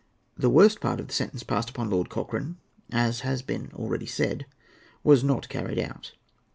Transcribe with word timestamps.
The 0.35 0.49
worst 0.49 0.81
part 0.81 0.99
of 0.99 1.05
the 1.07 1.13
sentence 1.13 1.43
passed 1.43 1.69
upon 1.69 1.91
Lord 1.91 2.09
Cochrane, 2.09 2.57
as 2.91 3.19
has 3.19 3.43
been 3.43 3.69
already 3.75 4.07
said, 4.07 4.47
was 5.03 5.23
not 5.23 5.47
carried 5.47 5.77
out. 5.77 6.13